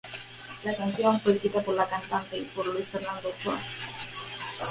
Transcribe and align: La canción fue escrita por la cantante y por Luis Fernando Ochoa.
La 0.63 0.75
canción 0.75 1.19
fue 1.21 1.33
escrita 1.33 1.61
por 1.61 1.75
la 1.75 1.87
cantante 1.87 2.35
y 2.35 2.41
por 2.45 2.65
Luis 2.65 2.87
Fernando 2.89 3.29
Ochoa. 3.29 3.59